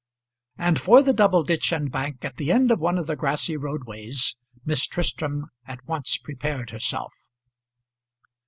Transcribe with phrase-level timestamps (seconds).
[0.57, 3.55] And for the double ditch and bank at the end of one of the grassy
[3.55, 4.35] roadways
[4.65, 7.13] Miss Tristram at once prepared herself.